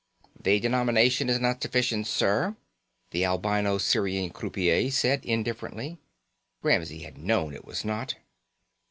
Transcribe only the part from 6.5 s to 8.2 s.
Ramsey had known it was not.